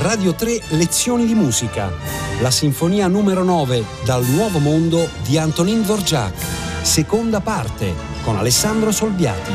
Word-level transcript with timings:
Radio 0.00 0.32
3 0.32 0.62
Lezioni 0.68 1.26
di 1.26 1.34
musica. 1.34 1.92
La 2.40 2.50
sinfonia 2.50 3.06
numero 3.06 3.44
9 3.44 3.84
dal 4.02 4.24
Nuovo 4.24 4.58
Mondo 4.58 5.06
di 5.26 5.36
Antonin 5.36 5.82
Dvorak. 5.82 6.32
Seconda 6.80 7.40
parte 7.40 7.92
con 8.22 8.38
Alessandro 8.38 8.92
Solbiati. 8.92 9.52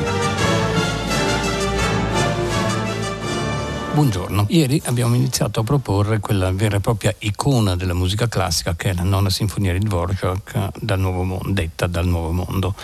Buongiorno, 3.96 4.46
ieri 4.50 4.80
abbiamo 4.86 5.16
iniziato 5.16 5.62
a 5.62 5.64
proporre 5.64 6.20
quella 6.20 6.52
vera 6.52 6.76
e 6.76 6.80
propria 6.80 7.16
icona 7.20 7.76
della 7.76 7.96
musica 7.96 8.28
classica 8.28 8.76
che 8.76 8.92
è 8.92 8.94
la 8.94 9.02
nona 9.02 9.32
sinfonia 9.32 9.74
di 9.74 9.80
Dvorak 9.80 10.80
dal 10.80 11.00
Nuovo 11.00 11.42
detta 11.48 11.88
dal 11.88 12.06
Nuovo 12.06 12.32
Mondo. 12.32 12.76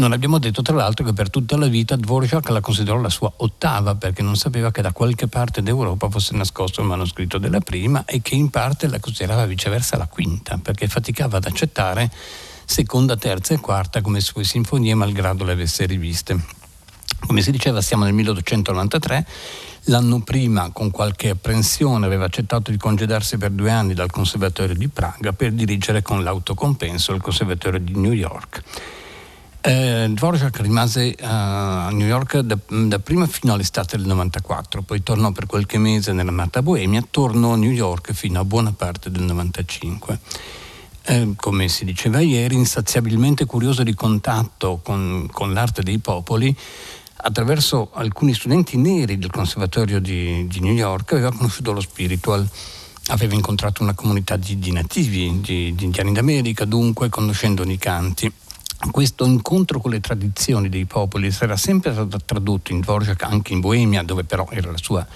Non 0.00 0.12
abbiamo 0.12 0.38
detto 0.38 0.62
tra 0.62 0.74
l'altro 0.74 1.04
che 1.04 1.12
per 1.12 1.28
tutta 1.28 1.58
la 1.58 1.66
vita 1.66 1.94
Dvorak 1.94 2.48
la 2.48 2.62
considerò 2.62 2.98
la 2.98 3.10
sua 3.10 3.30
ottava 3.36 3.96
perché 3.96 4.22
non 4.22 4.34
sapeva 4.34 4.70
che 4.70 4.80
da 4.80 4.92
qualche 4.92 5.26
parte 5.26 5.60
d'Europa 5.60 6.08
fosse 6.08 6.34
nascosto 6.34 6.80
il 6.80 6.86
manoscritto 6.86 7.36
della 7.36 7.60
prima 7.60 8.06
e 8.06 8.22
che 8.22 8.34
in 8.34 8.48
parte 8.48 8.88
la 8.88 8.98
considerava 8.98 9.44
viceversa 9.44 9.98
la 9.98 10.06
quinta 10.06 10.56
perché 10.56 10.88
faticava 10.88 11.36
ad 11.36 11.44
accettare 11.44 12.10
seconda, 12.64 13.18
terza 13.18 13.52
e 13.52 13.60
quarta 13.60 14.00
come 14.00 14.20
sue 14.20 14.42
sinfonie 14.42 14.94
malgrado 14.94 15.44
le 15.44 15.52
avesse 15.52 15.84
riviste. 15.84 16.46
Come 17.26 17.42
si 17.42 17.50
diceva 17.50 17.82
siamo 17.82 18.04
nel 18.04 18.14
1893 18.14 19.26
L'anno 19.84 20.20
prima, 20.20 20.70
con 20.72 20.90
qualche 20.90 21.28
apprensione, 21.28 22.06
aveva 22.06 22.24
accettato 22.24 22.70
di 22.70 22.78
congedarsi 22.78 23.36
per 23.36 23.50
due 23.50 23.70
anni 23.70 23.92
dal 23.92 24.10
Conservatorio 24.10 24.74
di 24.74 24.88
Praga 24.88 25.32
per 25.32 25.52
dirigere 25.52 26.00
con 26.00 26.22
l'autocompenso 26.22 27.12
il 27.12 27.20
Conservatorio 27.20 27.80
di 27.80 27.98
New 27.98 28.12
York. 28.12 28.62
Eh, 29.62 30.08
Dvorak 30.14 30.58
rimase 30.60 31.14
uh, 31.20 31.24
a 31.26 31.90
New 31.90 32.06
York 32.06 32.38
da, 32.38 32.56
da, 32.66 32.98
prima 32.98 33.26
fino 33.26 33.52
all'estate 33.52 33.98
del 33.98 34.06
94, 34.06 34.80
poi 34.80 35.02
tornò 35.02 35.32
per 35.32 35.44
qualche 35.44 35.76
mese 35.76 36.14
nell'amata 36.14 36.62
Boemia, 36.62 37.06
tornò 37.10 37.52
a 37.52 37.56
New 37.56 37.70
York 37.70 38.12
fino 38.14 38.40
a 38.40 38.44
buona 38.44 38.72
parte 38.72 39.10
del 39.10 39.22
95. 39.22 40.18
Eh, 41.02 41.32
come 41.36 41.68
si 41.68 41.84
diceva 41.84 42.20
ieri, 42.20 42.54
insaziabilmente 42.54 43.44
curioso 43.44 43.82
di 43.82 43.94
contatto 43.94 44.80
con, 44.82 45.28
con 45.30 45.52
l'arte 45.52 45.82
dei 45.82 45.98
popoli, 45.98 46.56
attraverso 47.16 47.90
alcuni 47.92 48.32
studenti 48.32 48.78
neri 48.78 49.18
del 49.18 49.30
Conservatorio 49.30 50.00
di, 50.00 50.46
di 50.48 50.60
New 50.60 50.72
York 50.72 51.12
aveva 51.12 51.32
conosciuto 51.32 51.72
lo 51.72 51.80
spiritual 51.80 52.48
aveva 53.08 53.34
incontrato 53.34 53.82
una 53.82 53.92
comunità 53.92 54.36
di, 54.36 54.58
di 54.58 54.70
nativi, 54.72 55.40
di, 55.40 55.74
di, 55.74 55.84
indiani 55.84 56.12
d'America, 56.12 56.64
dunque 56.64 57.08
conoscendone 57.08 57.72
i 57.72 57.78
canti 57.78 58.32
questo 58.90 59.26
incontro 59.26 59.80
con 59.80 59.90
le 59.90 60.00
tradizioni 60.00 60.68
dei 60.68 60.86
popoli 60.86 61.30
sarà 61.30 61.56
sempre 61.56 61.92
stato 61.92 62.18
tradotto 62.24 62.72
in 62.72 62.80
Dvorak 62.80 63.22
anche 63.22 63.52
in 63.52 63.60
Boemia, 63.60 64.02
dove 64.02 64.24
però 64.24 64.48
era 64.50 64.70
la 64.70 64.78
sua 64.78 65.06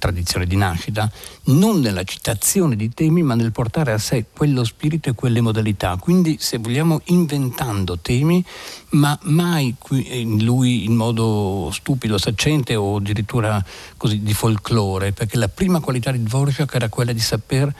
tradizione 0.00 0.46
di 0.46 0.56
nascita, 0.56 1.10
non 1.44 1.78
nella 1.80 2.04
citazione 2.04 2.74
di 2.74 2.88
temi, 2.92 3.22
ma 3.22 3.34
nel 3.34 3.52
portare 3.52 3.92
a 3.92 3.98
sé 3.98 4.24
quello 4.32 4.64
spirito 4.64 5.10
e 5.10 5.14
quelle 5.14 5.42
modalità. 5.42 5.96
Quindi, 5.96 6.38
se 6.40 6.56
vogliamo, 6.56 7.02
inventando 7.04 7.98
temi, 7.98 8.42
ma 8.90 9.16
mai 9.24 9.76
in 9.90 10.42
lui 10.42 10.84
in 10.84 10.96
modo 10.96 11.68
stupido, 11.70 12.16
saccente 12.16 12.74
o 12.74 12.96
addirittura 12.96 13.62
così 13.96 14.22
di 14.22 14.32
folklore, 14.32 15.12
perché 15.12 15.36
la 15.36 15.48
prima 15.48 15.80
qualità 15.80 16.10
di 16.10 16.22
Dvorak 16.22 16.74
era 16.74 16.88
quella 16.88 17.12
di 17.12 17.20
saper 17.20 17.72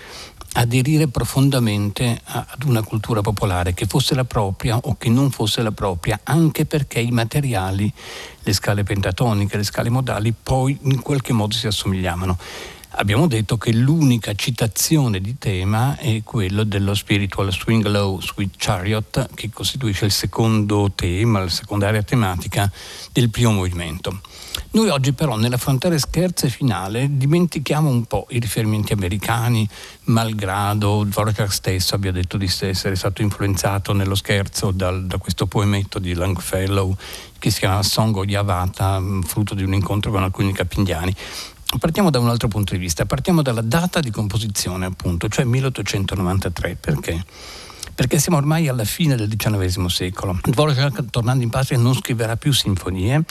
aderire 0.52 1.08
profondamente 1.08 2.20
ad 2.24 2.64
una 2.64 2.82
cultura 2.82 3.20
popolare, 3.20 3.74
che 3.74 3.86
fosse 3.86 4.14
la 4.14 4.24
propria 4.24 4.76
o 4.76 4.96
che 4.96 5.08
non 5.08 5.30
fosse 5.30 5.62
la 5.62 5.72
propria, 5.72 6.20
anche 6.24 6.66
perché 6.66 7.00
i 7.00 7.10
materiali, 7.10 7.92
le 8.42 8.52
scale 8.52 8.82
pentatoniche, 8.82 9.56
le 9.56 9.64
scale 9.64 9.90
modali, 9.90 10.32
poi 10.32 10.76
in 10.82 11.00
qualche 11.00 11.32
modo 11.32 11.54
si 11.54 11.66
assomigliavano. 11.66 12.38
Abbiamo 12.94 13.28
detto 13.28 13.56
che 13.56 13.72
l'unica 13.72 14.34
citazione 14.34 15.20
di 15.20 15.38
tema 15.38 15.96
è 15.96 16.22
quello 16.24 16.64
dello 16.64 16.94
Spiritual 16.94 17.52
Swing 17.52 17.86
Low 17.86 18.20
Sweet 18.20 18.54
Chariot, 18.56 19.28
che 19.34 19.50
costituisce 19.50 20.06
il 20.06 20.10
secondo 20.10 20.90
tema, 20.92 21.38
la 21.38 21.48
seconda 21.48 21.86
area 21.86 22.02
tematica 22.02 22.70
del 23.12 23.30
primo 23.30 23.52
movimento. 23.52 24.20
Noi 24.72 24.88
oggi 24.88 25.12
però 25.12 25.36
nell'affrontare 25.36 25.98
scherzo 25.98 26.48
finale 26.48 27.08
dimentichiamo 27.10 27.88
un 27.88 28.04
po' 28.04 28.26
i 28.30 28.38
riferimenti 28.38 28.92
americani, 28.92 29.68
malgrado 30.04 31.04
Dvorak 31.04 31.52
stesso 31.52 31.94
abbia 31.94 32.12
detto 32.12 32.36
di 32.36 32.46
essere 32.46 32.94
stato 32.94 33.22
influenzato 33.22 33.92
nello 33.92 34.14
scherzo 34.14 34.70
dal, 34.70 35.06
da 35.06 35.18
questo 35.18 35.46
poemetto 35.46 35.98
di 35.98 36.14
Longfellow 36.14 36.96
che 37.38 37.50
si 37.50 37.60
chiama 37.60 37.82
Song 37.82 38.14
of 38.16 38.26
Yavata, 38.26 39.02
frutto 39.24 39.54
di 39.54 39.64
un 39.64 39.74
incontro 39.74 40.10
con 40.10 40.22
alcuni 40.22 40.52
capi 40.52 40.78
indiani. 40.78 41.14
Partiamo 41.78 42.10
da 42.10 42.18
un 42.18 42.28
altro 42.28 42.48
punto 42.48 42.72
di 42.72 42.78
vista, 42.78 43.06
partiamo 43.06 43.42
dalla 43.42 43.62
data 43.62 44.00
di 44.00 44.10
composizione 44.10 44.86
appunto, 44.86 45.28
cioè 45.28 45.44
1893, 45.44 46.76
perché? 46.80 47.24
Perché 48.00 48.18
siamo 48.18 48.38
ormai 48.38 48.66
alla 48.66 48.86
fine 48.86 49.14
del 49.14 49.28
XIX 49.28 49.84
secolo. 49.84 50.38
Dvorak, 50.42 51.10
tornando 51.10 51.44
in 51.44 51.50
patria, 51.50 51.76
non 51.76 51.94
scriverà 51.94 52.38
più 52.38 52.50
sinfonie, 52.50 53.24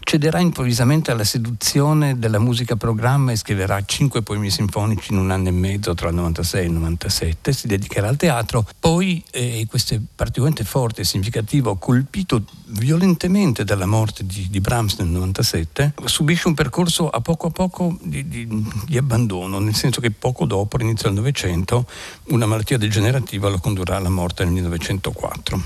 cederà 0.00 0.40
improvvisamente 0.40 1.12
alla 1.12 1.22
seduzione 1.22 2.18
della 2.18 2.40
musica 2.40 2.74
programma 2.74 3.30
e 3.30 3.36
scriverà 3.36 3.80
cinque 3.84 4.22
poemi 4.22 4.50
sinfonici 4.50 5.12
in 5.12 5.18
un 5.18 5.30
anno 5.30 5.46
e 5.46 5.52
mezzo 5.52 5.94
tra 5.94 6.08
il 6.08 6.16
96 6.16 6.60
e 6.60 6.64
il 6.64 6.72
97, 6.72 7.52
si 7.52 7.68
dedicherà 7.68 8.08
al 8.08 8.16
teatro, 8.16 8.66
poi, 8.80 9.22
e 9.30 9.60
eh, 9.60 9.66
questo 9.68 9.94
è 9.94 10.00
particolarmente 10.16 10.64
forte 10.64 11.02
e 11.02 11.04
significativo, 11.04 11.76
colpito 11.76 12.42
violentemente 12.70 13.62
dalla 13.62 13.86
morte 13.86 14.26
di, 14.26 14.48
di, 14.50 14.60
Brahms 14.60 14.98
nel 14.98 15.06
97, 15.06 15.94
subisce 16.04 16.48
un 16.48 16.54
percorso 16.54 17.08
a 17.08 17.20
poco 17.20 17.46
a 17.46 17.50
poco 17.50 17.96
di, 18.02 18.26
di, 18.26 18.48
di 18.86 18.96
abbandono, 18.96 19.60
nel 19.60 19.76
senso 19.76 20.00
che 20.00 20.10
poco 20.10 20.46
dopo, 20.46 20.74
all'inizio 20.74 21.10
del 21.10 21.18
Novecento, 21.18 21.86
una 22.30 22.46
malattia 22.46 22.76
degenerativa 22.76 23.48
lo 23.48 23.58
condurrà 23.58 23.98
alla 23.98 24.08
morte 24.08 24.15
nel 24.44 24.52
1904. 24.52 25.62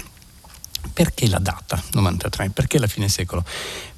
Perché 0.93 1.29
la 1.29 1.39
data 1.39 1.81
93? 1.93 2.51
Perché 2.51 2.79
la 2.79 2.87
fine 2.87 3.09
secolo? 3.09 3.45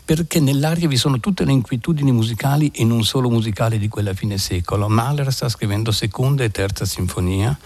Perché 0.05 0.41
nell'aria 0.41 0.89
vi 0.89 0.97
sono 0.97 1.21
tutte 1.21 1.45
le 1.45 1.53
inquietudini 1.53 2.13
musicali 2.13 2.71
e 2.75 2.85
non 2.85 3.05
solo 3.05 3.31
musicali 3.31 3.79
di 3.79 3.89
quella 3.89 4.15
fine 4.15 4.37
secolo. 4.37 4.89
Mahler 4.89 5.33
sta 5.33 5.49
scrivendo 5.49 5.91
seconda 5.93 6.45
e 6.45 6.51
terza 6.51 6.85
sinfonia, 6.85 7.57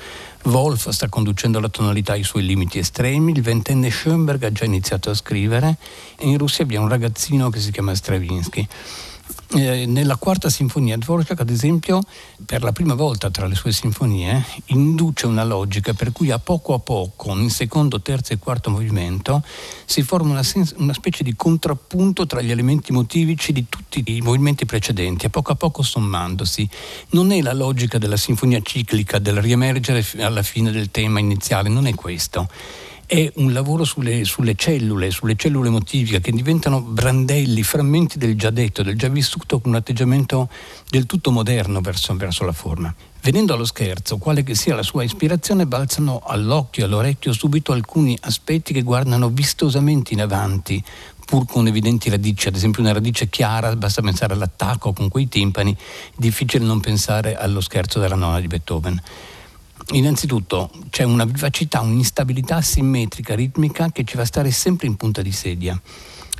Wolf 0.44 0.88
sta 0.90 1.08
conducendo 1.08 1.58
la 1.58 1.68
tonalità 1.68 2.12
ai 2.12 2.22
suoi 2.22 2.44
limiti 2.44 2.78
estremi, 2.78 3.32
il 3.32 3.42
ventenne 3.42 3.90
Schoenberg 3.90 4.44
ha 4.44 4.52
già 4.52 4.64
iniziato 4.64 5.10
a 5.10 5.14
scrivere 5.14 5.76
e 6.16 6.28
in 6.28 6.38
Russia 6.38 6.62
abbiamo 6.62 6.84
un 6.84 6.90
ragazzino 6.90 7.50
che 7.50 7.58
si 7.58 7.72
chiama 7.72 7.94
Stravinsky. 7.94 8.68
Eh, 9.54 9.86
nella 9.86 10.16
quarta 10.16 10.50
sinfonia 10.50 10.96
Dvorak, 10.96 11.40
ad 11.40 11.50
esempio, 11.50 12.00
per 12.44 12.62
la 12.62 12.72
prima 12.72 12.94
volta 12.94 13.30
tra 13.30 13.46
le 13.46 13.54
sue 13.54 13.72
sinfonie, 13.72 14.44
induce 14.66 15.26
una 15.26 15.44
logica 15.44 15.94
per 15.94 16.10
cui 16.10 16.30
a 16.30 16.38
poco 16.38 16.74
a 16.74 16.80
poco, 16.80 17.30
in 17.36 17.48
secondo, 17.48 18.02
terzo 18.02 18.32
e 18.32 18.38
quarto 18.38 18.70
movimento, 18.70 19.42
si 19.84 20.02
forma 20.02 20.32
una, 20.32 20.42
sens- 20.42 20.74
una 20.78 20.92
specie 20.92 21.22
di 21.22 21.36
contrappunto 21.36 22.26
tra 22.26 22.40
gli 22.40 22.50
elementi 22.50 22.92
motivici 22.92 23.52
di 23.52 23.66
tutti 23.68 24.02
i 24.04 24.20
movimenti 24.20 24.66
precedenti, 24.66 25.26
a 25.26 25.30
poco 25.30 25.52
a 25.52 25.56
poco 25.56 25.82
sommandosi. 25.82 26.68
Non 27.10 27.30
è 27.30 27.40
la 27.40 27.54
logica 27.54 27.98
della 27.98 28.16
sinfonia 28.16 28.60
ciclica, 28.60 29.18
del 29.20 29.40
riemergere 29.40 30.04
alla 30.18 30.42
fine 30.42 30.72
del 30.72 30.90
tema 30.90 31.20
iniziale, 31.20 31.68
non 31.68 31.86
è 31.86 31.94
questo 31.94 32.48
è 33.06 33.30
un 33.36 33.52
lavoro 33.52 33.84
sulle, 33.84 34.24
sulle, 34.24 34.56
cellule, 34.56 35.12
sulle 35.12 35.36
cellule 35.36 35.68
emotiche 35.68 36.20
che 36.20 36.32
diventano 36.32 36.80
brandelli, 36.80 37.62
frammenti 37.62 38.18
del 38.18 38.36
già 38.36 38.50
detto, 38.50 38.82
del 38.82 38.98
già 38.98 39.08
vissuto 39.08 39.60
con 39.60 39.70
un 39.70 39.76
atteggiamento 39.78 40.48
del 40.88 41.06
tutto 41.06 41.30
moderno 41.30 41.80
verso, 41.80 42.14
verso 42.16 42.44
la 42.44 42.52
forma. 42.52 42.92
Venendo 43.22 43.54
allo 43.54 43.64
scherzo, 43.64 44.18
quale 44.18 44.42
che 44.42 44.56
sia 44.56 44.74
la 44.74 44.82
sua 44.82 45.04
ispirazione, 45.04 45.66
balzano 45.66 46.20
all'occhio 46.24 46.84
all'orecchio 46.84 47.32
subito 47.32 47.72
alcuni 47.72 48.16
aspetti 48.22 48.72
che 48.72 48.82
guardano 48.82 49.28
vistosamente 49.30 50.12
in 50.12 50.20
avanti, 50.20 50.82
pur 51.24 51.46
con 51.46 51.66
evidenti 51.68 52.10
radici, 52.10 52.48
ad 52.48 52.56
esempio 52.56 52.82
una 52.82 52.92
radice 52.92 53.28
chiara, 53.28 53.74
basta 53.76 54.02
pensare 54.02 54.34
all'attacco 54.34 54.92
con 54.92 55.08
quei 55.08 55.28
timpani, 55.28 55.76
difficile 56.16 56.64
non 56.64 56.80
pensare 56.80 57.36
allo 57.36 57.60
scherzo 57.60 58.00
della 58.00 58.16
nonna 58.16 58.40
di 58.40 58.48
Beethoven. 58.48 59.00
Innanzitutto 59.92 60.70
c'è 60.90 61.04
una 61.04 61.24
vivacità, 61.24 61.80
un'instabilità 61.80 62.60
simmetrica, 62.60 63.34
ritmica 63.36 63.90
che 63.92 64.02
ci 64.02 64.16
fa 64.16 64.24
stare 64.24 64.50
sempre 64.50 64.88
in 64.88 64.96
punta 64.96 65.22
di 65.22 65.30
sedia. 65.30 65.80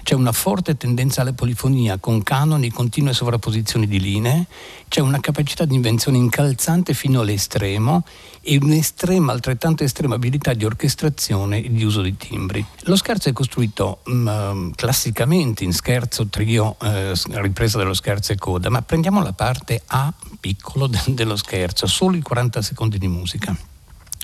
C'è 0.06 0.14
una 0.14 0.30
forte 0.30 0.76
tendenza 0.76 1.22
alla 1.22 1.32
polifonia 1.32 1.98
con 1.98 2.22
canoni 2.22 2.68
e 2.68 2.72
continue 2.72 3.12
sovrapposizioni 3.12 3.88
di 3.88 3.98
linee, 3.98 4.46
c'è 4.86 5.00
una 5.00 5.18
capacità 5.18 5.64
di 5.64 5.74
invenzione 5.74 6.16
incalzante 6.16 6.94
fino 6.94 7.22
all'estremo 7.22 8.04
e 8.40 8.56
un'estrema, 8.56 9.32
altrettanto 9.32 9.82
estrema 9.82 10.14
abilità 10.14 10.54
di 10.54 10.64
orchestrazione 10.64 11.60
e 11.60 11.72
di 11.72 11.82
uso 11.82 12.02
di 12.02 12.16
timbri. 12.16 12.64
Lo 12.82 12.94
scherzo 12.94 13.30
è 13.30 13.32
costruito 13.32 13.98
mh, 14.04 14.30
mm, 14.30 14.70
classicamente 14.76 15.64
in 15.64 15.72
scherzo, 15.72 16.28
trio, 16.28 16.76
eh, 16.82 17.12
ripresa 17.40 17.76
dello 17.76 17.92
scherzo 17.92 18.30
e 18.30 18.36
coda, 18.36 18.70
ma 18.70 18.82
prendiamo 18.82 19.20
la 19.24 19.32
parte 19.32 19.82
A 19.86 20.14
piccolo 20.38 20.86
de- 20.86 21.02
dello 21.14 21.34
scherzo, 21.34 21.88
solo 21.88 22.14
i 22.14 22.22
40 22.22 22.62
secondi 22.62 22.98
di 22.98 23.08
musica. 23.08 23.58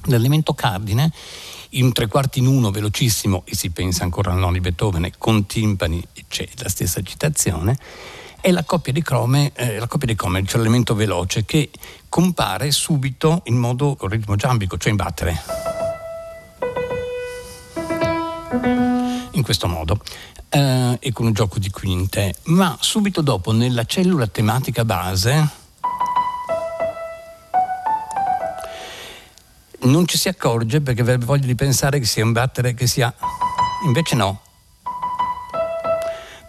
L'elemento 0.05 0.55
cardine 0.55 1.13
in 1.75 1.93
tre 1.93 2.07
quarti 2.07 2.41
in 2.41 2.47
uno 2.47 2.71
velocissimo 2.71 3.43
e 3.45 3.55
si 3.55 3.71
pensa 3.71 4.05
ancora 4.05 4.33
al 4.33 4.39
nonno 4.39 4.53
di 4.53 4.61
Beethoven 4.61 5.11
con 5.19 5.47
timpani 5.47 6.05
e 6.13 6.25
c'è 6.29 6.49
la 6.57 6.69
stessa 6.69 7.03
citazione 7.03 7.79
è 8.43 8.51
la 8.51 8.65
coppia 8.65 8.93
di 8.93 9.03
crome, 9.03 9.53
eh, 9.55 9.79
la 9.79 9.87
coppia 9.87 10.09
di 10.09 10.17
crome, 10.17 10.45
cioè 10.45 10.57
l'elemento 10.57 10.97
veloce 10.97 11.45
che 11.45 11.71
compare 12.09 12.73
subito 12.73 13.43
in 13.45 13.55
modo 13.55 13.97
ritmo 14.01 14.35
giambico, 14.35 14.77
cioè 14.77 14.91
in 14.91 14.97
battere. 14.97 15.43
In 19.31 19.43
questo 19.43 19.69
modo. 19.69 20.01
Eh, 20.49 20.99
e 20.99 21.13
con 21.13 21.27
un 21.27 21.33
gioco 21.33 21.61
di 21.61 21.71
quinte, 21.71 22.35
ma 22.47 22.77
subito 22.81 23.23
dopo 23.23 23.53
nella 23.53 23.85
cellula 23.85 24.27
tematica 24.27 24.85
base 24.85 25.62
non 29.83 30.07
ci 30.07 30.19
si 30.19 30.29
accorge 30.29 30.81
perché 30.81 31.01
avrebbe 31.01 31.25
voglia 31.25 31.47
di 31.47 31.55
pensare 31.55 31.99
che 31.99 32.05
sia 32.05 32.25
un 32.25 32.33
battere 32.33 32.75
che 32.75 32.87
sia... 32.87 33.13
Invece 33.85 34.15
no. 34.15 34.41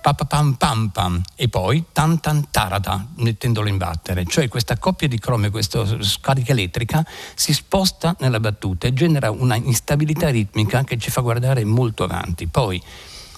Pam 0.01 0.55
pam 0.57 0.89
pam 0.89 1.21
e 1.35 1.47
poi 1.47 1.85
tan 1.93 2.19
tan 2.19 2.49
tarata 2.51 3.07
mettendolo 3.15 3.69
in 3.69 3.77
battere. 3.77 4.25
Cioè 4.25 4.49
questa 4.49 4.77
coppia 4.77 5.07
di 5.07 5.17
crome, 5.17 5.49
questa 5.49 5.85
scarica 6.01 6.51
elettrica 6.51 7.05
si 7.35 7.53
sposta 7.53 8.15
nella 8.19 8.41
battuta 8.41 8.85
e 8.85 8.93
genera 8.93 9.31
una 9.31 9.55
instabilità 9.55 10.29
ritmica 10.29 10.83
che 10.83 10.97
ci 10.97 11.09
fa 11.09 11.21
guardare 11.21 11.63
molto 11.63 12.03
avanti. 12.03 12.47
Poi 12.47 12.81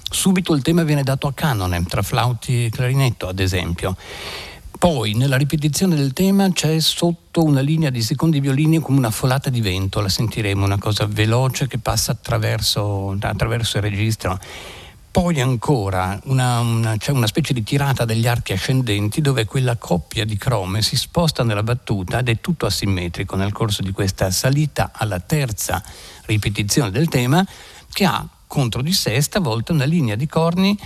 subito 0.10 0.54
il 0.54 0.64
tema 0.64 0.84
viene 0.84 1.04
dato 1.04 1.28
a 1.28 1.34
canone, 1.34 1.84
tra 1.86 2.02
flauti 2.02 2.66
e 2.66 2.70
clarinetto 2.70 3.28
ad 3.28 3.40
esempio. 3.40 3.96
Poi 4.86 5.16
nella 5.16 5.36
ripetizione 5.36 5.96
del 5.96 6.14
tema 6.14 6.48
c'è 6.52 6.80
sotto 6.80 7.44
una 7.44 7.62
linea 7.62 7.90
di 7.90 8.04
secondi 8.04 8.40
violini 8.40 8.78
come 8.78 9.00
una 9.00 9.10
folata 9.10 9.50
di 9.50 9.60
vento, 9.60 10.00
la 10.00 10.10
sentiremo, 10.10 10.64
una 10.64 10.78
cosa 10.78 11.08
veloce 11.08 11.66
che 11.66 11.80
passa 11.80 12.12
attraverso, 12.12 13.18
attraverso 13.20 13.78
il 13.78 13.84
registro. 13.84 14.40
Poi 15.10 15.42
ancora 15.42 16.22
una, 16.26 16.60
una, 16.60 16.98
c'è 16.98 17.10
una 17.10 17.26
specie 17.26 17.52
di 17.56 17.64
tirata 17.64 18.06
degli 18.06 18.28
archi 18.28 18.54
ascendenti 18.54 19.22
dove 19.22 19.46
quella 19.46 19.76
coppia 19.76 20.24
di 20.24 20.38
crome 20.38 20.84
si 20.84 20.96
sposta 20.96 21.44
nella 21.44 21.64
battuta 21.64 22.20
ed 22.20 22.30
è 22.30 22.40
tutto 22.40 22.68
asimmetrico 22.68 23.36
nel 23.36 23.54
corso 23.54 23.82
di 23.82 23.92
questa 23.92 24.30
salita 24.30 24.92
alla 24.94 25.20
terza 25.20 25.82
ripetizione 26.28 26.92
del 26.92 27.08
tema 27.08 27.44
che 27.92 28.06
ha 28.06 28.24
contro 28.46 28.84
di 28.84 28.94
sé 28.94 29.20
stavolta 29.20 29.74
una 29.74 29.86
linea 29.86 30.16
di 30.16 30.28
corni 30.28 30.78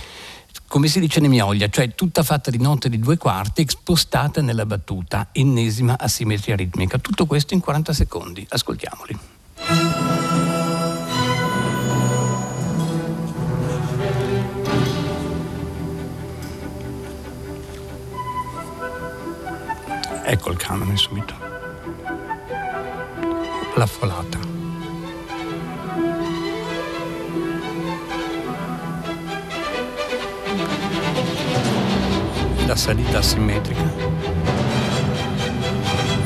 come 0.70 0.86
si 0.86 1.00
dice 1.00 1.18
nemioglia, 1.18 1.68
cioè 1.68 1.96
tutta 1.96 2.22
fatta 2.22 2.48
di 2.48 2.58
note 2.58 2.88
di 2.88 3.00
due 3.00 3.16
quarti 3.16 3.64
spostata 3.66 4.40
nella 4.40 4.64
battuta, 4.64 5.30
ennesima 5.32 5.98
asimmetria 5.98 6.54
ritmica. 6.54 6.96
Tutto 6.98 7.26
questo 7.26 7.54
in 7.54 7.60
40 7.60 7.92
secondi. 7.92 8.46
Ascoltiamoli. 8.48 9.18
Ecco 20.24 20.50
il 20.52 20.56
canone 20.56 20.96
subito. 20.96 21.34
La 23.74 23.86
folata. 23.86 24.49
La 32.70 32.76
salita 32.76 33.20
simmetrica, 33.20 33.82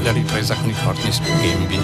la 0.02 0.12
ripresa 0.12 0.54
con 0.54 0.68
i 0.68 0.74
corni 0.74 1.10
spieghi. 1.10 1.80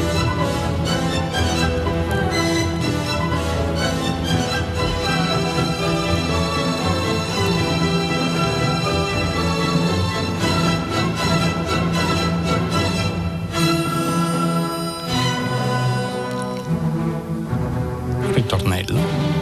ritornello 18.35 19.40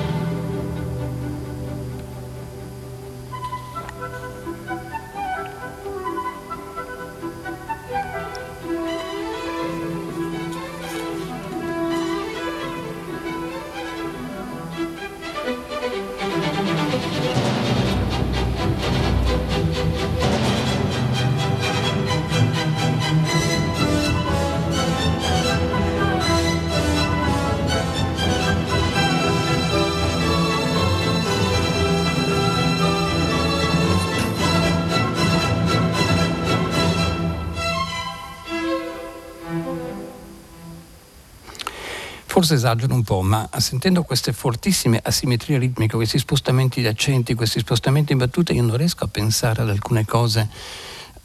Forse 42.38 42.54
esagero 42.54 42.94
un 42.94 43.02
po', 43.02 43.20
ma 43.20 43.50
sentendo 43.56 44.04
queste 44.04 44.32
fortissime 44.32 45.00
asimmetrie 45.02 45.58
ritmiche, 45.58 45.96
questi 45.96 46.20
spostamenti 46.20 46.80
di 46.80 46.86
accenti, 46.86 47.34
questi 47.34 47.58
spostamenti 47.58 48.12
in 48.12 48.18
battute, 48.18 48.52
io 48.52 48.62
non 48.62 48.76
riesco 48.76 49.02
a 49.02 49.08
pensare 49.08 49.62
ad 49.62 49.68
alcune 49.68 50.04
cose 50.04 50.48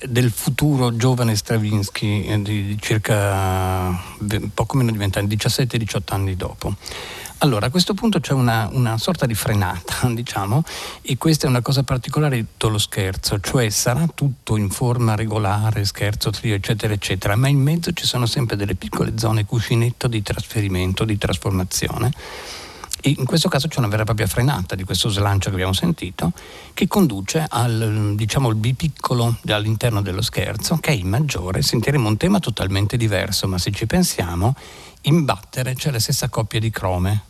del 0.07 0.31
futuro 0.31 0.95
giovane 0.95 1.36
Stravinsky 1.36 2.24
eh, 2.24 2.42
di 2.42 2.75
circa 2.81 3.95
poco 4.56 4.75
meno 4.75 4.89
di 4.89 4.98
20 4.98 5.19
anni, 5.19 5.36
17-18 5.36 6.00
anni 6.07 6.36
dopo. 6.36 6.74
Allora, 7.44 7.66
a 7.66 7.69
questo 7.69 7.94
punto 7.94 8.22
c'è 8.22 8.31
una, 8.31 8.69
una, 8.72 8.98
sorta 8.98 9.25
di 9.25 9.34
frenata, 9.34 10.07
diciamo, 10.16 10.63
e 11.01 11.18
questa 11.18 11.45
è 11.45 11.50
una 11.50 11.62
cosa 11.62 11.84
particolare 11.84 12.38
di 12.38 12.45
tutto 12.51 12.69
lo 12.69 12.78
scherzo, 12.78 13.38
cioè 13.42 13.69
sarà 13.69 14.07
tutto 14.16 14.56
in 14.56 14.69
forma 14.69 15.16
regolare, 15.16 15.84
scherzo, 15.84 16.30
trio, 16.30 16.56
eccetera, 16.56 16.94
eccetera, 16.94 17.36
ma 17.36 17.50
in 17.50 17.60
mezzo 17.60 17.92
ci 17.92 18.06
sono 18.06 18.28
sempre 18.28 18.56
delle 18.56 18.75
piccole 18.75 19.18
zone 19.18 19.44
cuscinetto 19.44 20.07
di 20.07 20.22
trasferimento, 20.22 21.04
di 21.04 21.18
trasformazione. 21.18 22.13
E 23.01 23.13
in 23.18 23.25
questo 23.25 23.50
caso 23.50 23.68
c'è 23.68 23.80
una 23.80 23.90
vera 23.90 24.04
e 24.04 24.06
propria 24.06 24.28
frenata 24.28 24.75
di 24.75 24.86
questo 24.86 25.10
slancio 25.10 25.50
che 25.50 25.56
abbiamo 25.56 25.74
sentito, 25.74 26.31
che 26.74 26.88
conduce 26.88 27.45
al 27.50 28.13
diciamo, 28.16 28.48
il 28.48 28.56
B 28.56 28.74
piccolo 28.74 29.36
all'interno 29.48 30.01
dello 30.01 30.22
scherzo, 30.22 30.78
che 30.78 30.92
è 30.92 30.94
in 30.94 31.09
maggiore. 31.09 31.62
Sentiremo 31.62 32.07
un 32.07 32.16
tema 32.16 32.40
totalmente 32.40 32.95
diverso, 32.95 33.50
ma 33.50 33.57
se 33.57 33.71
ci 33.71 33.85
pensiamo, 33.85 34.56
in 35.04 35.26
battere 35.26 35.74
c'è 35.74 35.92
la 35.92 36.00
stessa 36.00 36.30
coppia 36.30 36.60
di 36.60 36.69
crome. 36.69 37.24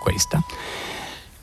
Questa. 0.00 0.42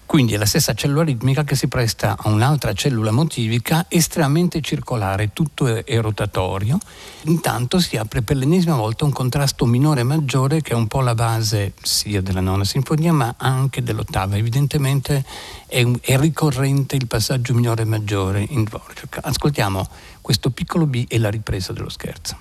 Quindi 0.09 0.33
è 0.33 0.37
la 0.37 0.47
stessa 0.47 0.73
cellula 0.73 1.03
ritmica 1.03 1.43
che 1.43 1.55
si 1.55 1.67
presta 1.67 2.17
a 2.19 2.29
un'altra 2.29 2.73
cellula 2.73 3.11
motivica 3.11 3.85
estremamente 3.87 4.59
circolare, 4.59 5.33
tutto 5.33 5.67
è, 5.67 6.01
rotatorio. 6.01 6.79
Intanto 7.25 7.79
si 7.79 7.95
apre 7.95 8.23
per 8.23 8.35
l'ennesima 8.37 8.75
volta 8.75 9.05
un 9.05 9.11
contrasto 9.11 9.67
minore 9.67 10.01
maggiore 10.01 10.61
che 10.61 10.71
è 10.71 10.75
un 10.75 10.87
po' 10.87 11.01
la 11.01 11.13
base 11.13 11.73
sia 11.83 12.23
della 12.23 12.39
nona 12.39 12.63
sinfonia 12.63 13.13
ma 13.13 13.35
anche 13.37 13.83
dell'ottava. 13.83 14.35
Evidentemente 14.35 15.23
è, 15.67 15.85
è 16.01 16.17
ricorrente 16.17 16.95
il 16.95 17.05
passaggio 17.05 17.53
minore 17.53 17.83
maggiore 17.83 18.43
in 18.49 18.63
Dvorak. 18.63 19.19
Ascoltiamo 19.21 19.87
questo 20.21 20.49
piccolo 20.49 20.87
B 20.87 21.05
e 21.07 21.19
la 21.19 21.29
ripresa 21.29 21.71
dello 21.71 21.89
scherzo. 21.89 22.35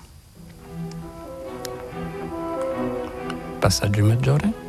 Passaggio 3.59 3.99
in 3.99 4.07
maggiore. 4.07 4.68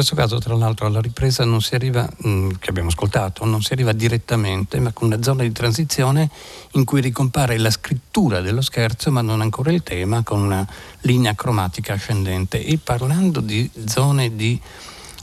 Questo 0.00 0.16
caso, 0.16 0.38
tra 0.38 0.54
l'altro, 0.54 0.86
alla 0.86 1.00
ripresa 1.00 1.44
non 1.44 1.60
si 1.60 1.74
arriva, 1.74 2.08
mm, 2.26 2.52
che 2.58 2.70
abbiamo 2.70 2.88
ascoltato, 2.88 3.44
non 3.44 3.60
si 3.60 3.74
arriva 3.74 3.92
direttamente, 3.92 4.80
ma 4.80 4.92
con 4.92 5.08
una 5.08 5.22
zona 5.22 5.42
di 5.42 5.52
transizione 5.52 6.30
in 6.72 6.84
cui 6.84 7.02
ricompare 7.02 7.58
la 7.58 7.70
scrittura 7.70 8.40
dello 8.40 8.62
scherzo, 8.62 9.10
ma 9.10 9.20
non 9.20 9.42
ancora 9.42 9.70
il 9.70 9.82
tema, 9.82 10.22
con 10.22 10.40
una 10.40 10.66
linea 11.02 11.34
cromatica 11.34 11.92
ascendente. 11.92 12.64
E 12.64 12.78
parlando 12.82 13.40
di 13.40 13.70
zone 13.84 14.34
di, 14.34 14.58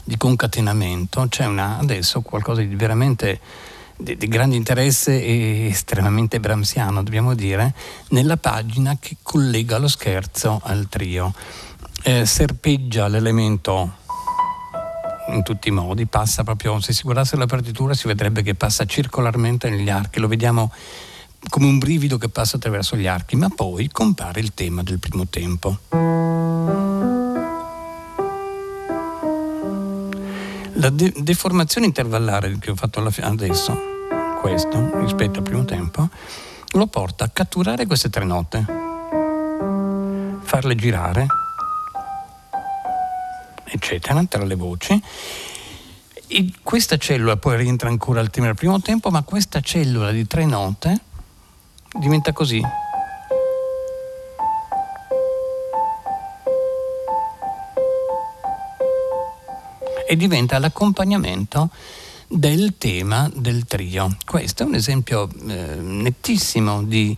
di 0.04 0.16
concatenamento, 0.16 1.26
c'è 1.28 1.46
una, 1.46 1.78
adesso 1.78 2.20
qualcosa 2.20 2.62
di 2.62 2.76
veramente 2.76 3.40
di, 3.96 4.16
di, 4.16 4.28
grande 4.28 4.54
interesse 4.54 5.20
e 5.20 5.66
estremamente 5.70 6.38
bramsiano, 6.38 7.02
dobbiamo 7.02 7.34
dire, 7.34 7.74
nella 8.10 8.36
pagina 8.36 8.96
che 9.00 9.16
collega 9.22 9.78
lo 9.78 9.88
scherzo 9.88 10.60
al 10.62 10.86
trio. 10.88 11.34
Eh, 12.04 12.24
serpeggia 12.24 13.08
l'elemento 13.08 14.06
in 15.28 15.42
tutti 15.42 15.68
i 15.68 15.72
modi, 15.72 16.06
passa 16.06 16.44
proprio, 16.44 16.80
se 16.80 16.92
si 16.92 17.02
guardasse 17.02 17.36
la 17.36 17.46
partitura 17.46 17.94
si 17.94 18.06
vedrebbe 18.06 18.42
che 18.42 18.54
passa 18.54 18.84
circolarmente 18.84 19.68
negli 19.68 19.90
archi, 19.90 20.20
lo 20.20 20.28
vediamo 20.28 20.72
come 21.48 21.66
un 21.66 21.78
brivido 21.78 22.18
che 22.18 22.28
passa 22.28 22.56
attraverso 22.56 22.96
gli 22.96 23.06
archi, 23.06 23.36
ma 23.36 23.48
poi 23.48 23.88
compare 23.88 24.40
il 24.40 24.54
tema 24.54 24.82
del 24.82 24.98
primo 24.98 25.26
tempo. 25.28 25.78
La 30.74 30.90
de- 30.90 31.14
deformazione 31.16 31.86
intervallare 31.86 32.58
che 32.58 32.70
ho 32.70 32.76
fatto 32.76 33.00
adesso, 33.00 33.76
questo, 34.40 34.98
rispetto 35.00 35.38
al 35.38 35.44
primo 35.44 35.64
tempo, 35.64 36.08
lo 36.72 36.86
porta 36.86 37.24
a 37.24 37.30
catturare 37.30 37.86
queste 37.86 38.10
tre 38.10 38.24
note, 38.24 38.64
farle 40.42 40.74
girare, 40.76 41.26
eccetera, 43.70 44.22
tra 44.24 44.44
le 44.44 44.54
voci. 44.54 45.00
E 46.26 46.52
questa 46.62 46.96
cellula 46.98 47.36
poi 47.36 47.56
rientra 47.56 47.88
ancora 47.88 48.20
al 48.20 48.30
tema 48.30 48.46
del 48.46 48.54
primo 48.54 48.80
tempo, 48.80 49.10
ma 49.10 49.22
questa 49.22 49.60
cellula 49.60 50.10
di 50.10 50.26
tre 50.26 50.44
note 50.44 51.00
diventa 51.98 52.32
così. 52.32 52.62
e 60.10 60.16
diventa 60.16 60.58
l'accompagnamento 60.58 61.68
del 62.28 62.76
tema 62.78 63.30
del 63.34 63.66
trio. 63.66 64.16
Questo 64.24 64.62
è 64.62 64.66
un 64.66 64.74
esempio 64.74 65.28
eh, 65.46 65.76
nettissimo 65.76 66.82
di 66.82 67.14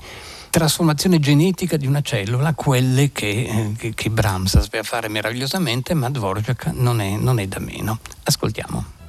trasformazione 0.51 1.19
genetica 1.19 1.77
di 1.77 1.87
una 1.87 2.03
cellula, 2.03 2.53
quelle 2.55 3.13
che, 3.13 3.29
eh, 3.29 3.73
che, 3.77 3.95
che 3.95 4.11
Brahms 4.11 4.59
sapeva 4.61 4.83
fare 4.83 5.09
meravigliosamente, 5.09 5.95
ma 5.95 6.11
Dvorak 6.11 6.73
non 6.75 7.01
è, 7.01 7.17
non 7.17 7.39
è 7.39 7.47
da 7.47 7.61
meno. 7.61 7.99
Ascoltiamo. 8.25 9.00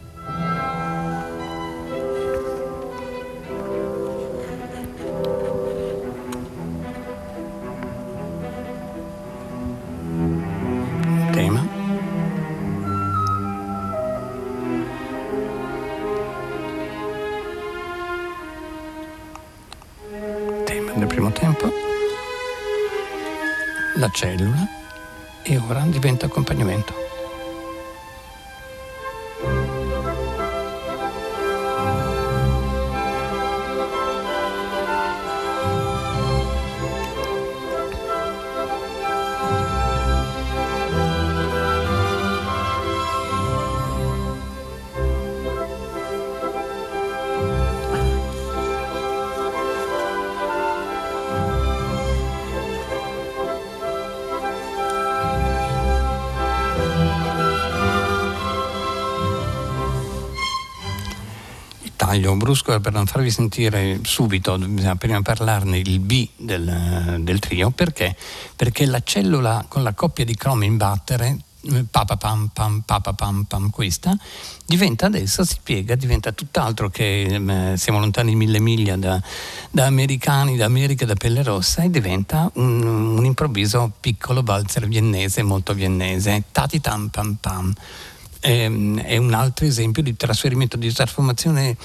Cellula 24.12 24.68
e 25.44 25.58
ora 25.58 25.82
diventa 25.88 26.28
accompagnamento. 26.28 27.01
Taglio 62.22 62.36
brusco 62.36 62.80
per 62.80 62.94
non 62.94 63.08
farvi 63.08 63.32
sentire 63.32 64.00
subito, 64.04 64.58
bisogna 64.58 64.96
prima 64.96 65.22
parlarne 65.22 65.80
il 65.80 66.00
B 66.00 66.30
del, 66.38 67.18
del 67.22 67.40
trio, 67.40 67.72
perché? 67.72 68.16
Perché 68.56 68.86
la 68.86 69.02
cellula 69.04 69.66
con 69.68 69.82
la 69.82 69.94
coppia 69.94 70.24
di 70.24 70.36
cromi 70.36 70.68
in 70.68 70.78
battere 70.78 71.38
papa 71.92 72.18
pam 72.18 72.50
pam 72.52 72.82
papa 72.84 73.14
pam 73.14 73.44
pam 73.44 73.70
questa 73.70 74.18
diventa 74.66 75.06
adesso 75.06 75.46
si 75.46 75.58
piega 75.62 75.94
diventa 75.94 76.32
tutt'altro 76.32 76.90
che 76.90 77.22
eh, 77.22 77.78
siamo 77.78 78.00
lontani 78.00 78.34
mille 78.34 78.60
miglia 78.60 78.96
da, 78.98 79.22
da, 79.70 79.86
americani 79.86 80.58
da 80.58 80.66
America 80.66 81.06
da 81.06 81.14
pelle 81.14 81.44
rossa 81.44 81.84
e 81.84 81.92
diventa 81.92 82.50
un, 82.56 82.82
un 83.16 83.26
improvviso 83.26 83.92
piccolo 84.00 84.42
valzer 84.42 84.88
viennese 84.88 85.44
molto 85.44 85.74
viennese. 85.74 86.46
Tati 86.52 86.82
tam 86.82 87.10
pam 87.10 87.38
pam. 87.40 87.74
Ehm, 88.40 89.00
è 89.00 89.18
un 89.18 89.34
altro 89.34 89.68
esempio 89.68 90.02
di 90.02 90.16
trasferimento 90.16 90.78
di 90.78 90.92
trasformazione 90.92 91.78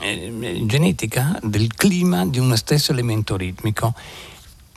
eh, 0.00 0.62
genetica 0.64 1.38
del 1.42 1.74
clima 1.74 2.26
di 2.26 2.38
uno 2.38 2.56
stesso 2.56 2.92
elemento 2.92 3.36
ritmico. 3.36 3.94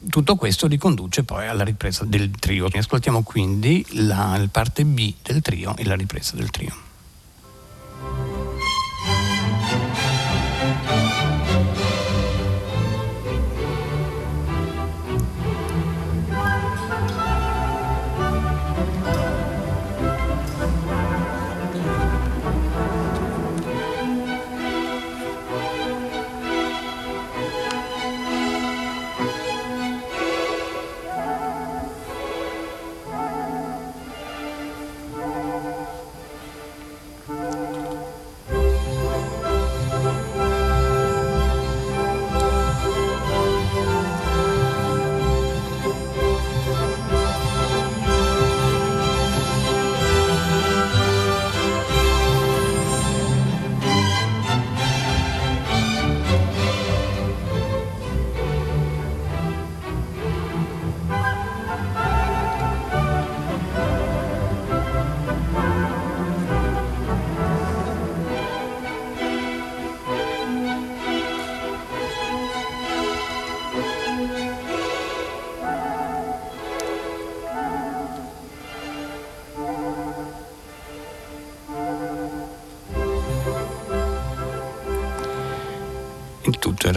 Tutto 0.09 0.35
questo 0.35 0.67
riconduce 0.67 1.23
poi 1.23 1.47
alla 1.47 1.63
ripresa 1.63 2.05
del 2.05 2.31
trio. 2.31 2.67
Ascoltiamo 2.71 3.21
quindi 3.23 3.85
la 3.91 4.47
parte 4.49 4.85
B 4.85 5.13
del 5.21 5.41
trio 5.41 5.75
e 5.75 5.83
la 5.83 5.95
ripresa 5.95 6.35
del 6.35 6.49
trio. 6.49 6.88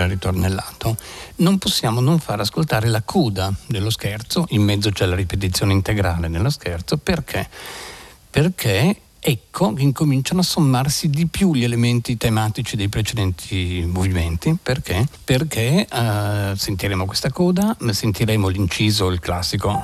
Era 0.02 0.12
ritornellato, 0.12 0.96
non 1.36 1.58
possiamo 1.58 2.00
non 2.00 2.18
far 2.18 2.40
ascoltare 2.40 2.88
la 2.88 3.02
coda 3.02 3.52
dello 3.66 3.90
scherzo, 3.90 4.46
in 4.50 4.62
mezzo 4.62 4.90
c'è 4.90 5.06
la 5.06 5.14
ripetizione 5.14 5.72
integrale 5.72 6.28
dello 6.28 6.50
scherzo, 6.50 6.98
perché? 6.98 7.48
Perché 8.30 8.96
ecco 9.24 9.72
che 9.72 9.82
incominciano 9.82 10.40
a 10.40 10.44
sommarsi 10.44 11.08
di 11.08 11.26
più 11.26 11.54
gli 11.54 11.62
elementi 11.62 12.16
tematici 12.16 12.74
dei 12.74 12.88
precedenti 12.88 13.84
movimenti. 13.86 14.56
Perché? 14.60 15.06
Perché 15.22 15.86
uh, 15.88 16.56
sentiremo 16.56 17.06
questa 17.06 17.30
coda, 17.30 17.76
sentiremo 17.78 18.48
l'inciso, 18.48 19.08
il 19.08 19.20
classico, 19.20 19.80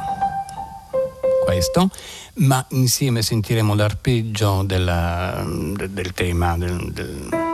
questo, 1.45 1.89
ma 2.35 2.65
insieme 2.71 3.23
sentiremo 3.23 3.75
l'arpeggio 3.75 4.65
della, 4.65 5.45
del 5.47 6.13
tema 6.13 6.59
del, 6.59 6.91
del 6.93 7.48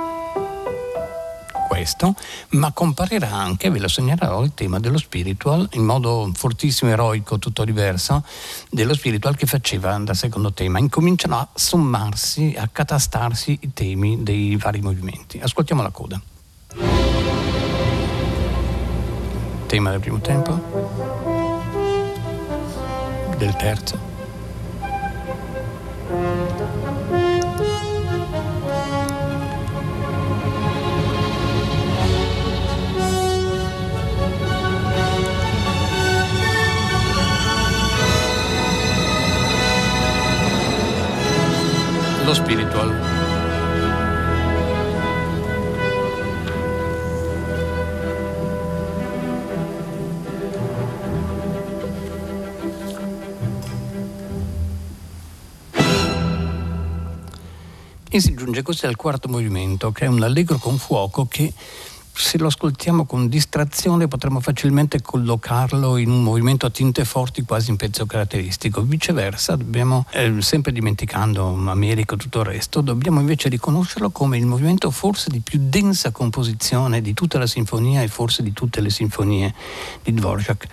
questo, 1.66 2.14
ma 2.50 2.73
comparirà 2.73 3.30
anche, 3.30 3.71
ve 3.71 3.78
lo 3.78 3.88
segnalerò, 3.88 4.42
il 4.44 4.52
tema 4.54 4.78
dello 4.78 4.99
spiritual 4.99 5.68
in 5.73 5.85
modo 5.85 6.30
fortissimo, 6.35 6.90
eroico, 6.90 7.38
tutto 7.38 7.64
diverso, 7.64 8.25
dello 8.71 8.94
spiritual 8.94 9.37
che 9.37 9.47
faceva 9.47 9.97
da 9.99 10.14
secondo 10.14 10.52
tema. 10.52 10.78
Incominciano 10.78 11.38
a 11.38 11.49
sommarsi, 11.54 12.54
a 12.56 12.68
catastarsi 12.68 13.59
i 13.62 13.73
temi 13.73 14.23
dei 14.23 14.56
vari 14.56 14.80
movimenti. 14.80 15.40
Ascoltiamo 15.40 15.83
la 15.83 15.90
coda. 15.90 16.21
Tema 19.66 19.90
del 19.90 20.00
primo 20.00 20.21
tempo, 20.21 20.62
del 23.37 23.56
terzo. 23.56 24.12
Spiritual. 42.34 42.92
E 58.10 58.20
si 58.20 58.34
giunge 58.34 58.62
così 58.62 58.86
al 58.86 58.94
quarto 58.94 59.28
movimento, 59.28 59.90
che 59.90 60.04
è 60.04 60.08
un 60.08 60.22
allegro 60.22 60.58
con 60.58 60.78
fuoco 60.78 61.26
che 61.26 61.52
se 62.14 62.38
lo 62.38 62.47
ascoltiamo 62.47 63.06
con 63.06 63.26
distrazione 63.26 64.06
potremmo 64.06 64.38
facilmente 64.38 65.02
collocarlo 65.02 65.97
in 65.97 66.11
un 66.11 66.23
movimento 66.23 66.64
a 66.64 66.71
tinte 66.71 67.04
forti 67.04 67.42
quasi 67.42 67.71
in 67.71 67.76
pezzo 67.76 68.06
caratteristico. 68.06 68.83
Viceversa, 68.83 69.56
dobbiamo, 69.56 70.06
eh, 70.12 70.40
sempre 70.40 70.71
dimenticando 70.71 71.44
America 71.68 72.14
e 72.14 72.18
tutto 72.18 72.40
il 72.40 72.47
resto, 72.47 72.80
dobbiamo 72.83 73.18
invece 73.18 73.49
riconoscerlo 73.49 74.11
come 74.11 74.38
il 74.38 74.47
movimento 74.47 74.92
forse 74.92 75.28
di 75.28 75.40
più 75.40 75.59
densa 75.61 76.12
composizione 76.12 77.02
di 77.02 77.14
tutta 77.14 77.38
la 77.38 77.49
sinfonia 77.49 78.02
e 78.02 78.09
forse 78.09 78.44
di 78.44 78.52
tutte 78.52 78.80
le 78.80 78.90
sinfonie 78.90 79.52
di 80.02 80.14
Dvorak 80.14 80.68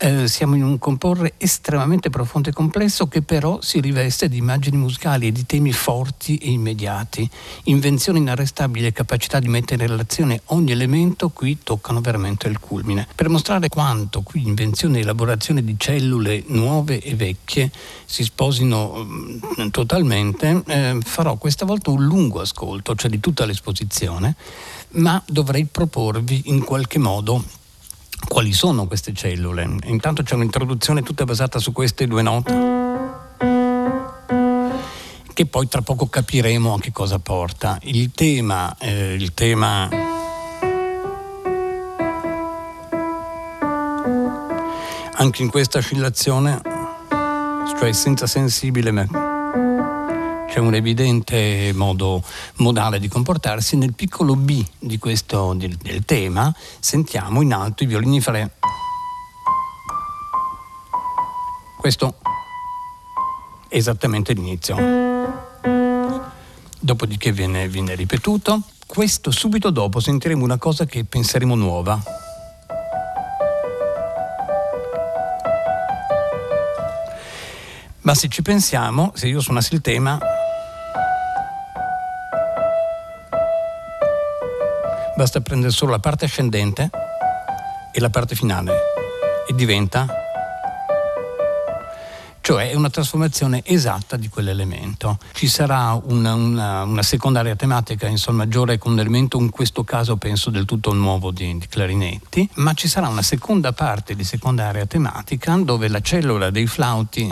eh, 0.00 0.28
siamo 0.28 0.54
in 0.54 0.64
un 0.64 0.78
comporre 0.78 1.34
estremamente 1.36 2.08
profondo 2.08 2.48
e 2.48 2.52
complesso 2.52 3.06
che 3.06 3.20
però 3.20 3.60
si 3.60 3.80
riveste 3.80 4.30
di 4.30 4.38
immagini 4.38 4.78
musicali 4.78 5.26
e 5.26 5.32
di 5.32 5.44
temi 5.44 5.72
forti 5.72 6.38
e 6.38 6.50
immediati. 6.50 7.28
Invenzione 7.64 8.18
inarrestabile 8.18 8.88
e 8.88 8.92
capacità 8.92 9.38
di 9.38 9.48
mettere 9.48 9.84
in 9.84 9.90
relazione 9.90 10.40
ogni 10.46 10.72
elemento 10.72 11.28
qui 11.28 11.58
toccano 11.62 12.00
veramente 12.00 12.48
il 12.48 12.58
culmine. 12.58 13.06
Per 13.14 13.28
mostrare 13.28 13.68
quanto 13.68 14.22
qui 14.22 14.46
invenzione 14.46 14.98
e 14.98 15.02
elaborazione 15.02 15.62
di 15.62 15.74
cellule 15.76 16.44
nuove 16.46 17.00
e 17.00 17.14
vecchie 17.14 17.70
si 18.06 18.24
sposino 18.24 19.04
mh, 19.04 19.40
mm, 19.60 19.68
totalmente, 19.68 20.62
eh, 20.66 20.98
farò 21.02 21.36
questa 21.36 21.66
volta 21.66 21.90
un 21.90 22.02
lungo 22.02 22.40
ascolto, 22.40 22.94
cioè 22.94 23.10
di 23.10 23.20
tutta 23.20 23.44
l'esposizione, 23.44 24.34
ma 24.92 25.22
dovrei 25.26 25.66
proporvi 25.66 26.44
in 26.46 26.64
qualche 26.64 26.98
modo 26.98 27.58
quali 28.28 28.52
sono 28.52 28.86
queste 28.86 29.12
cellule. 29.12 29.68
Intanto 29.84 30.22
c'è 30.22 30.34
un'introduzione 30.34 31.02
tutta 31.02 31.24
basata 31.24 31.58
su 31.58 31.72
queste 31.72 32.06
due 32.06 32.22
note 32.22 32.78
che 35.40 35.46
poi 35.46 35.68
tra 35.68 35.80
poco 35.80 36.06
capiremo 36.06 36.74
a 36.74 36.78
che 36.78 36.92
cosa 36.92 37.18
porta. 37.18 37.78
Il 37.84 38.10
tema, 38.12 38.76
eh, 38.78 39.14
il 39.14 39.32
tema 39.32 39.88
anche 45.14 45.42
in 45.42 45.48
questa 45.48 45.78
oscillazione, 45.78 46.60
cioè 47.78 47.92
senza 47.92 48.26
sensibile 48.26 48.90
c'è 50.50 50.58
un 50.58 50.74
evidente 50.74 51.70
modo 51.74 52.22
modale 52.56 52.98
di 52.98 53.06
comportarsi. 53.06 53.76
Nel 53.76 53.94
piccolo 53.94 54.34
B 54.34 54.66
di 54.80 54.98
questo, 54.98 55.54
del, 55.54 55.76
del 55.76 56.04
tema 56.04 56.52
sentiamo 56.80 57.40
in 57.40 57.52
alto 57.52 57.84
i 57.84 57.86
violini 57.86 58.20
fare. 58.20 58.56
Questo 61.78 62.16
è 63.68 63.76
esattamente 63.76 64.32
l'inizio. 64.32 64.76
Dopodiché 66.80 67.30
viene, 67.30 67.68
viene 67.68 67.94
ripetuto. 67.94 68.60
Questo 68.86 69.30
subito 69.30 69.70
dopo 69.70 70.00
sentiremo 70.00 70.42
una 70.42 70.58
cosa 70.58 70.84
che 70.84 71.04
penseremo 71.04 71.54
nuova. 71.54 72.02
Ma 78.00 78.14
se 78.14 78.28
ci 78.28 78.42
pensiamo, 78.42 79.12
se 79.14 79.28
io 79.28 79.40
suonassi 79.40 79.74
il 79.74 79.80
tema, 79.82 80.18
basta 85.20 85.42
prendere 85.42 85.70
solo 85.70 85.90
la 85.90 85.98
parte 85.98 86.24
ascendente 86.24 86.88
e 87.92 88.00
la 88.00 88.08
parte 88.08 88.34
finale 88.34 88.72
e 89.46 89.54
diventa 89.54 90.06
cioè 92.40 92.70
è 92.70 92.74
una 92.74 92.88
trasformazione 92.88 93.60
esatta 93.66 94.16
di 94.16 94.30
quell'elemento. 94.30 95.18
Ci 95.34 95.46
sarà 95.46 95.92
una, 96.02 96.32
una, 96.32 96.84
una 96.84 97.02
secondaria 97.02 97.54
tematica 97.54 98.06
in 98.06 98.16
sol 98.16 98.34
maggiore 98.34 98.78
con 98.78 98.92
un 98.92 98.98
elemento, 98.98 99.38
in 99.38 99.50
questo 99.50 99.84
caso 99.84 100.16
penso 100.16 100.48
del 100.48 100.64
tutto 100.64 100.94
nuovo 100.94 101.30
di, 101.30 101.58
di, 101.58 101.68
clarinetti, 101.68 102.48
ma 102.54 102.72
ci 102.72 102.88
sarà 102.88 103.08
una 103.08 103.22
seconda 103.22 103.72
parte 103.72 104.16
di 104.16 104.24
secondaria 104.24 104.86
tematica 104.86 105.54
dove 105.56 105.88
la 105.88 106.00
cellula 106.00 106.48
dei 106.48 106.66
flauti 106.66 107.28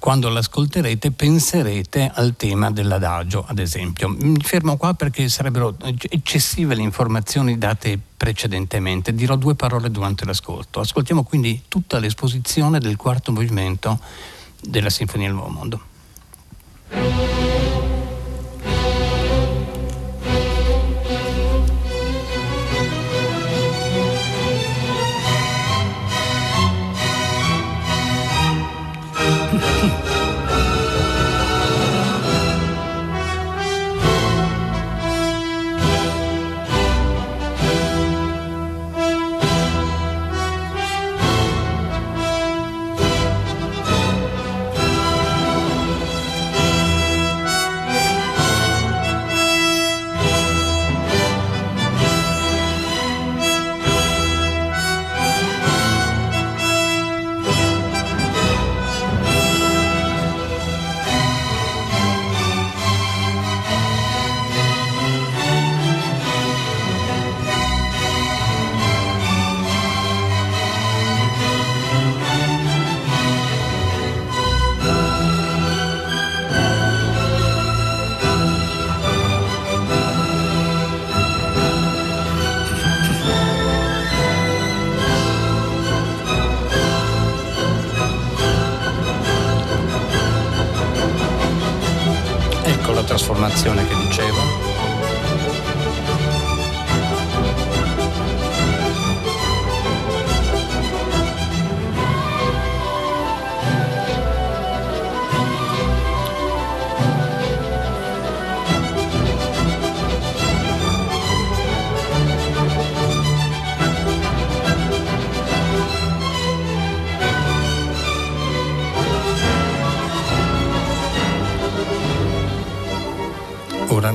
quando 0.00 0.30
l'ascolterete 0.30 1.12
penserete 1.12 2.10
al 2.12 2.34
tema 2.34 2.70
dell'adagio, 2.70 3.44
ad 3.46 3.58
esempio. 3.58 4.08
Mi 4.08 4.40
fermo 4.40 4.76
qua 4.76 4.94
perché 4.94 5.28
sarebbero 5.28 5.76
eccessive 5.78 6.74
le 6.74 6.82
informazioni 6.82 7.58
date 7.58 7.98
precedentemente. 8.16 9.14
Dirò 9.14 9.36
due 9.36 9.54
parole 9.54 9.90
durante 9.90 10.24
l'ascolto. 10.24 10.80
Ascoltiamo 10.80 11.22
quindi 11.22 11.62
tutta 11.68 11.98
l'esposizione 11.98 12.80
del 12.80 12.96
quarto 12.96 13.30
movimento 13.30 14.00
della 14.62 14.90
Sinfonia 14.90 15.26
del 15.26 15.36
Nuovo 15.36 15.50
Mondo. 15.50 17.29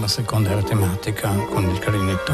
La 0.05 0.11
seconda 0.11 0.51
era 0.51 0.61
tematica 0.61 1.29
con 1.49 1.67
il 1.67 1.79
clarinetto. 1.79 2.33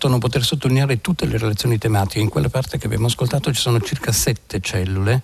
Peccato 0.00 0.08
non 0.08 0.18
poter 0.18 0.42
sottolineare 0.42 1.02
tutte 1.02 1.26
le 1.26 1.36
relazioni 1.36 1.76
tematiche. 1.76 2.20
In 2.20 2.30
quella 2.30 2.48
parte 2.48 2.78
che 2.78 2.86
abbiamo 2.86 3.06
ascoltato 3.06 3.52
ci 3.52 3.60
sono 3.60 3.80
circa 3.80 4.12
sette 4.12 4.60
cellule 4.60 5.22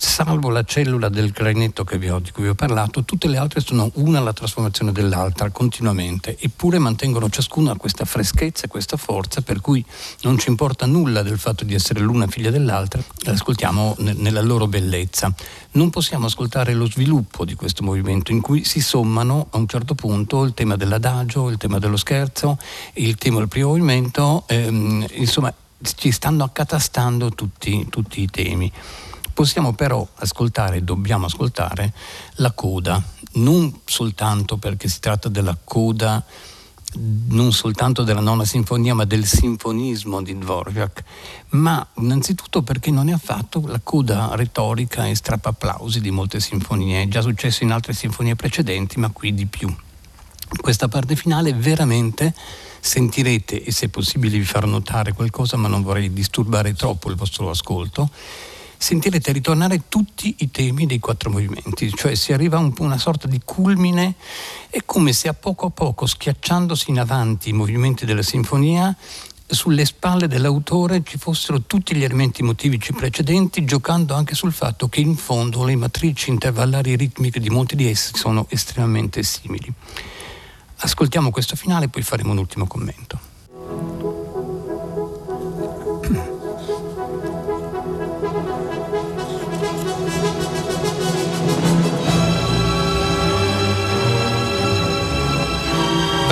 salvo 0.00 0.48
la 0.48 0.64
cellula 0.64 1.10
del 1.10 1.30
clarinetto 1.30 1.84
ho, 1.84 2.18
di 2.20 2.30
cui 2.30 2.44
vi 2.44 2.48
ho 2.48 2.54
parlato, 2.54 3.04
tutte 3.04 3.28
le 3.28 3.36
altre 3.36 3.60
sono 3.60 3.90
una 3.96 4.18
alla 4.18 4.32
trasformazione 4.32 4.92
dell'altra 4.92 5.50
continuamente, 5.50 6.38
eppure 6.40 6.78
mantengono 6.78 7.28
ciascuna 7.28 7.76
questa 7.76 8.06
freschezza 8.06 8.66
questa 8.66 8.96
forza, 8.96 9.42
per 9.42 9.60
cui 9.60 9.84
non 10.22 10.38
ci 10.38 10.48
importa 10.48 10.86
nulla 10.86 11.22
del 11.22 11.38
fatto 11.38 11.64
di 11.64 11.74
essere 11.74 12.00
l'una 12.00 12.26
figlia 12.28 12.50
dell'altra, 12.50 13.02
le 13.24 13.30
ascoltiamo 13.30 13.96
ne- 13.98 14.14
nella 14.14 14.40
loro 14.40 14.66
bellezza. 14.66 15.32
Non 15.72 15.90
possiamo 15.90 16.26
ascoltare 16.26 16.72
lo 16.72 16.86
sviluppo 16.86 17.44
di 17.44 17.54
questo 17.54 17.84
movimento 17.84 18.32
in 18.32 18.40
cui 18.40 18.64
si 18.64 18.80
sommano 18.80 19.48
a 19.50 19.58
un 19.58 19.68
certo 19.68 19.94
punto 19.94 20.44
il 20.44 20.54
tema 20.54 20.76
dell'adagio, 20.76 21.50
il 21.50 21.58
tema 21.58 21.78
dello 21.78 21.98
scherzo, 21.98 22.58
il 22.94 23.16
tema 23.16 23.38
del 23.38 23.48
primo 23.48 23.68
movimento, 23.68 24.09
ehm, 24.46 25.06
insomma 25.12 25.52
ci 25.82 26.10
stanno 26.10 26.44
accatastando 26.44 27.30
tutti, 27.30 27.86
tutti 27.88 28.20
i 28.20 28.28
temi. 28.28 28.70
Possiamo 29.32 29.72
però 29.72 30.06
ascoltare, 30.16 30.84
dobbiamo 30.84 31.26
ascoltare 31.26 31.92
la 32.34 32.52
coda, 32.52 33.02
non 33.34 33.80
soltanto 33.84 34.58
perché 34.58 34.88
si 34.88 35.00
tratta 35.00 35.28
della 35.28 35.56
coda 35.62 36.22
non 37.28 37.52
soltanto 37.52 38.02
della 38.02 38.20
nona 38.20 38.44
sinfonia, 38.44 38.94
ma 38.94 39.04
del 39.04 39.24
sinfonismo 39.24 40.22
di 40.22 40.36
Dvorak, 40.36 41.04
ma 41.50 41.86
innanzitutto 41.98 42.62
perché 42.62 42.90
non 42.90 43.08
è 43.08 43.12
affatto 43.12 43.62
la 43.66 43.80
coda 43.82 44.30
retorica 44.32 45.06
e 45.06 45.14
strappa 45.14 45.50
applausi 45.50 46.00
di 46.00 46.10
molte 46.10 46.40
sinfonie. 46.40 47.02
È 47.02 47.08
già 47.08 47.20
successo 47.20 47.62
in 47.62 47.70
altre 47.70 47.92
sinfonie 47.92 48.34
precedenti, 48.34 48.98
ma 48.98 49.10
qui 49.10 49.32
di 49.34 49.46
più. 49.46 49.72
Questa 50.58 50.88
parte 50.88 51.16
finale 51.16 51.52
veramente 51.52 52.34
sentirete, 52.80 53.62
e 53.62 53.70
se 53.72 53.88
possibile 53.88 54.38
vi 54.38 54.44
farò 54.44 54.66
notare 54.66 55.12
qualcosa, 55.12 55.56
ma 55.56 55.68
non 55.68 55.82
vorrei 55.82 56.12
disturbare 56.12 56.74
troppo 56.74 57.08
il 57.08 57.16
vostro 57.16 57.50
ascolto, 57.50 58.10
sentirete 58.76 59.30
ritornare 59.32 59.82
tutti 59.88 60.34
i 60.38 60.50
temi 60.50 60.86
dei 60.86 60.98
quattro 60.98 61.30
movimenti, 61.30 61.92
cioè 61.94 62.14
si 62.14 62.32
arriva 62.32 62.56
a 62.56 62.60
un, 62.60 62.72
una 62.78 62.98
sorta 62.98 63.28
di 63.28 63.40
culmine, 63.44 64.14
è 64.70 64.80
come 64.84 65.12
se 65.12 65.28
a 65.28 65.34
poco 65.34 65.66
a 65.66 65.70
poco, 65.70 66.06
schiacciandosi 66.06 66.90
in 66.90 66.98
avanti 66.98 67.50
i 67.50 67.52
movimenti 67.52 68.06
della 68.06 68.22
sinfonia, 68.22 68.96
sulle 69.46 69.84
spalle 69.84 70.28
dell'autore 70.28 71.02
ci 71.04 71.18
fossero 71.18 71.62
tutti 71.62 71.94
gli 71.94 72.04
elementi 72.04 72.42
motivici 72.42 72.92
precedenti, 72.92 73.64
giocando 73.64 74.14
anche 74.14 74.34
sul 74.34 74.52
fatto 74.52 74.88
che 74.88 75.00
in 75.00 75.16
fondo 75.16 75.64
le 75.64 75.76
matrici 75.76 76.30
intervallari 76.30 76.96
ritmiche 76.96 77.40
di 77.40 77.50
molti 77.50 77.76
di 77.76 77.88
essi 77.88 78.12
sono 78.14 78.46
estremamente 78.48 79.22
simili. 79.22 79.72
Ascoltiamo 80.82 81.30
questo 81.30 81.56
finale 81.56 81.86
e 81.86 81.88
poi 81.88 82.02
faremo 82.02 82.32
un 82.32 82.38
ultimo 82.38 82.66
commento. 82.66 83.30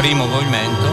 primo 0.09 0.27
movimento, 0.27 0.88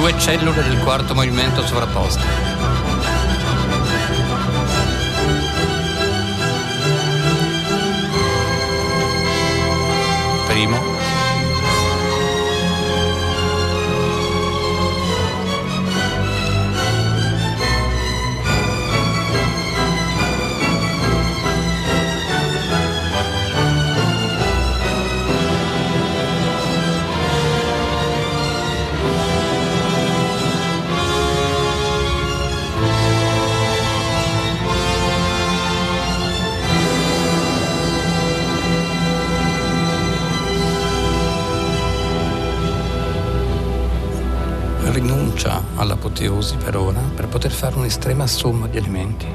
due 0.00 0.18
cellule 0.18 0.62
del 0.62 0.78
quarto 0.78 1.14
movimento 1.14 1.60
sovrapposte. 1.66 2.69
All'apoteosi 46.20 46.56
per 46.56 46.76
ora 46.76 47.00
per 47.00 47.28
poter 47.28 47.50
fare 47.50 47.76
un'estrema 47.76 48.26
somma 48.26 48.66
di 48.66 48.76
elementi. 48.76 49.26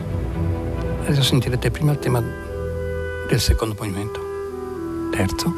Adesso 1.05 1.23
sentirete 1.23 1.71
prima 1.71 1.91
il 1.91 1.99
tema 1.99 2.21
del 3.27 3.39
secondo 3.39 3.75
movimento. 3.77 4.19
Terzo. 5.11 5.53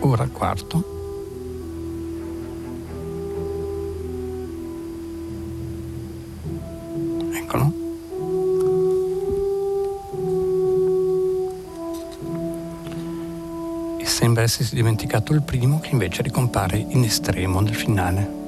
Ora 0.00 0.26
quarto. 0.28 0.99
Essersi 14.50 14.74
dimenticato 14.74 15.32
il 15.32 15.42
primo 15.42 15.78
che 15.78 15.90
invece 15.92 16.22
ricompare 16.22 16.76
in 16.76 17.04
estremo 17.04 17.60
nel 17.60 17.76
finale. 17.76 18.39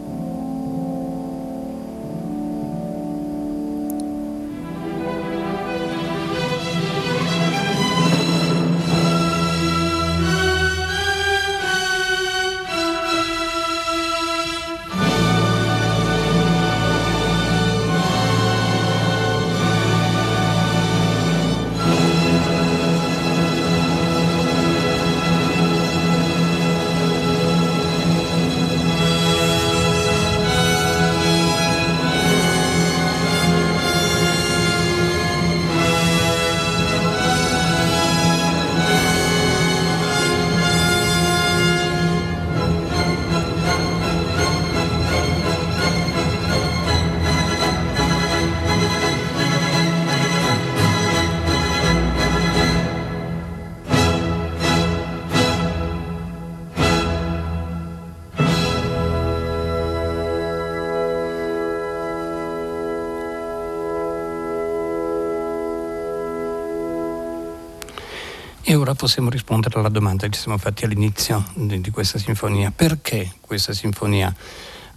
E 68.82 68.84
ora 68.84 68.94
possiamo 68.96 69.30
rispondere 69.30 69.78
alla 69.78 69.88
domanda 69.88 70.26
che 70.26 70.32
ci 70.32 70.40
siamo 70.40 70.58
fatti 70.58 70.84
all'inizio 70.84 71.44
di, 71.54 71.80
di 71.80 71.90
questa 71.90 72.18
sinfonia. 72.18 72.72
Perché 72.74 73.34
questa 73.40 73.72
sinfonia 73.72 74.34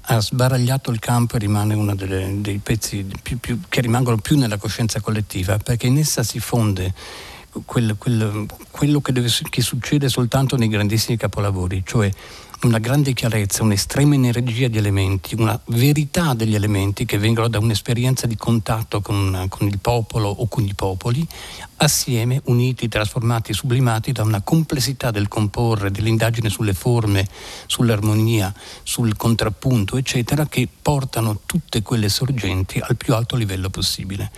ha 0.02 0.20
sbaragliato 0.20 0.90
il 0.90 0.98
campo 0.98 1.36
e 1.36 1.40
rimane 1.40 1.76
uno 1.76 1.94
delle, 1.94 2.42
dei 2.42 2.58
pezzi 2.58 3.06
più, 3.22 3.38
più, 3.38 3.60
che 3.70 3.82
rimangono 3.82 4.18
più 4.18 4.40
nella 4.40 4.58
coscienza 4.58 5.02
collettiva? 5.02 5.60
Perché 5.60 5.86
in 5.86 6.00
essa 6.00 6.24
si 6.24 6.40
fonde 6.40 6.96
quel, 7.64 7.96
quel, 8.00 8.48
quello 8.72 9.02
che, 9.02 9.12
deve, 9.12 9.30
che 9.52 9.62
succede 9.62 10.10
soltanto 10.10 10.58
nei 10.58 10.68
grandissimi 10.68 11.16
capolavori, 11.16 11.84
cioè 11.86 12.10
una 12.64 12.80
grande 12.80 13.14
chiarezza, 13.14 13.64
un'estrema 13.64 14.16
energia 14.16 14.68
di 14.68 14.78
elementi, 14.78 15.36
una 15.36 15.60
verità 15.66 16.34
degli 16.34 16.56
elementi 16.56 17.06
che 17.06 17.18
vengono 17.18 17.48
da 17.48 17.60
un'esperienza 17.60 18.28
di 18.28 18.36
contatto 18.36 19.02
con, 19.02 19.46
con, 19.50 19.68
il 19.68 19.80
popolo 19.80 20.30
o 20.30 20.48
con 20.48 20.64
i 20.64 20.74
popoli, 20.74 21.26
assieme, 21.78 22.42
uniti, 22.46 22.88
trasformati, 22.88 23.54
sublimati 23.54 24.12
da 24.12 24.24
una 24.24 24.42
complessità 24.42 25.12
del 25.12 25.28
comporre, 25.28 25.92
dell'indagine 25.92 26.50
sulle 26.50 26.74
forme, 26.74 27.28
sull'armonia, 27.68 28.54
sul 28.84 29.16
contrappunto, 29.16 29.98
eccetera, 29.98 30.48
che 30.48 30.68
portano 30.82 31.42
tutte 31.46 31.82
quelle 31.82 32.10
sorgenti 32.10 32.80
al 32.80 32.96
più 32.96 33.14
alto 33.14 33.36
livello 33.36 33.70
possibile. 33.70 34.32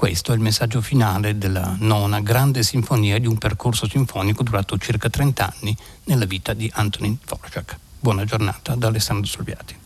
Questo 0.00 0.32
è 0.32 0.34
il 0.34 0.40
messaggio 0.40 0.80
finale 0.80 1.36
della 1.36 1.76
nona 1.78 2.22
grande 2.22 2.62
sinfonia 2.62 3.18
di 3.18 3.26
un 3.26 3.36
percorso 3.36 3.86
sinfonico 3.86 4.42
durato 4.42 4.78
circa 4.78 5.10
30 5.10 5.54
anni 5.60 5.76
nella 6.04 6.24
vita 6.24 6.54
di 6.54 6.70
Antonin 6.72 7.18
Dvorak. 7.22 7.76
Buona 7.98 8.24
giornata 8.24 8.74
da 8.76 8.86
Alessandro 8.86 9.26
Solviati. 9.26 9.76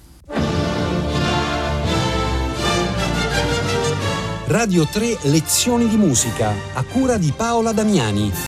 Radio 4.46 4.87
3 4.87 5.18
Lezioni 5.22 5.88
di 5.88 5.96
musica 5.96 6.55
a 6.74 6.85
cura 6.85 7.18
di 7.18 7.33
Paola 7.37 7.72
Damiani. 7.72 8.31